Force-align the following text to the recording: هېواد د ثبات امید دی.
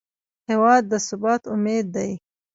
هېواد 0.49 0.83
د 0.91 0.93
ثبات 1.07 1.41
امید 1.53 1.85
دی. 1.95 2.11